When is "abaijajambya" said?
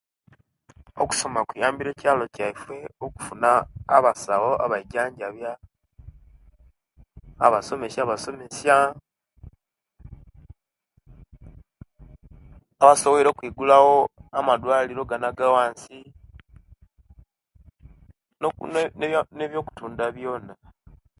4.65-5.53